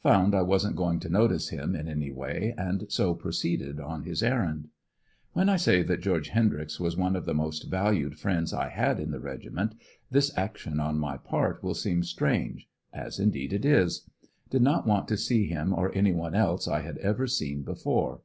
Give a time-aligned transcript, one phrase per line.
[0.00, 4.22] Found I wasn't going to notice him in any way, and so proceeded on his
[4.22, 4.70] errand.
[5.34, 8.98] When I say that George Hendryx was one of the most valued friends I had
[8.98, 9.74] in the regiment,
[10.10, 14.08] this action on my part will seem strange as indeed it is.
[14.48, 18.22] Did not want to see him or any one else I had ever seen before.